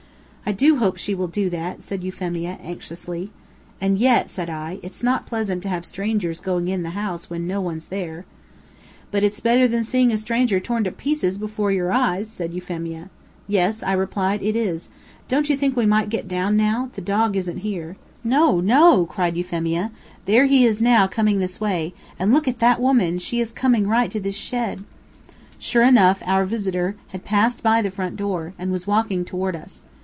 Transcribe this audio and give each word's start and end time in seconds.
"I 0.43 0.51
do 0.53 0.77
hope 0.77 0.97
she 0.97 1.15
will 1.15 1.29
do 1.29 1.49
that," 1.49 1.81
said 1.81 2.03
Euphemia, 2.03 2.57
anxiously. 2.61 3.29
"And 3.79 3.97
yet," 3.97 4.29
said 4.29 4.49
I, 4.49 4.79
"it's 4.83 5.01
not 5.01 5.25
pleasant 5.25 5.63
to 5.63 5.69
have 5.69 5.85
strangers 5.85 6.41
going 6.41 6.67
into 6.67 6.83
the 6.83 6.89
house 6.89 7.29
when 7.29 7.43
there's 7.43 7.55
no 7.55 7.61
one 7.61 7.79
there." 7.89 8.25
"But 9.11 9.23
it's 9.23 9.39
better 9.39 9.65
than 9.65 9.85
seeing 9.85 10.11
a 10.11 10.17
stranger 10.17 10.59
torn 10.59 10.83
to 10.83 10.91
pieces 10.91 11.37
before 11.37 11.71
your 11.71 11.93
eyes," 11.93 12.27
said 12.27 12.53
Euphemia. 12.53 13.09
"Yes," 13.47 13.81
I 13.81 13.93
replied, 13.93 14.41
"it 14.43 14.57
is. 14.57 14.89
Don't 15.29 15.47
you 15.47 15.55
think 15.55 15.77
we 15.77 15.85
might 15.85 16.09
get 16.09 16.27
down 16.27 16.57
now? 16.57 16.89
The 16.95 17.01
dog 17.01 17.37
isn't 17.37 17.59
here." 17.59 17.95
"No, 18.21 18.59
no!" 18.59 19.05
cried 19.05 19.37
Euphemia. 19.37 19.91
"There 20.25 20.47
he 20.47 20.65
is 20.65 20.81
now, 20.81 21.07
coming 21.07 21.39
this 21.39 21.61
way. 21.61 21.93
And 22.19 22.33
look 22.33 22.45
at 22.49 22.59
that 22.59 22.81
woman! 22.81 23.19
She 23.19 23.39
is 23.39 23.53
coming 23.53 23.87
right 23.87 24.11
to 24.11 24.19
this 24.19 24.35
shed." 24.35 24.83
Sure 25.59 25.83
enough, 25.85 26.21
our 26.25 26.43
visitor 26.43 26.97
had 27.09 27.23
passed 27.23 27.63
by 27.63 27.81
the 27.81 27.91
front 27.91 28.17
door, 28.17 28.53
and 28.59 28.69
was 28.69 28.85
walking 28.87 29.23
toward 29.23 29.55
us. 29.55 29.81